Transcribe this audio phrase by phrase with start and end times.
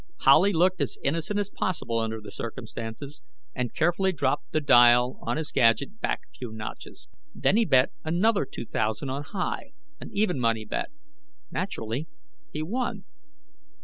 [0.21, 3.21] Howley looked as innocent as possible under the circumstances,
[3.53, 7.07] and carefully dropped the dial on his gadget back a few notches.
[7.35, 10.89] Then he bet another two thousand on High, an even money bet.
[11.51, 12.07] Naturally,
[12.51, 13.05] he won.